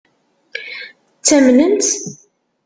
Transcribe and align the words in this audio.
Ttamnen-tt? 1.19 1.91